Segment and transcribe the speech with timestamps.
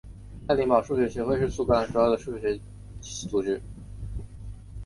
[0.47, 2.59] 爱丁堡数学学会是苏格兰主要的数学
[3.29, 3.61] 组织。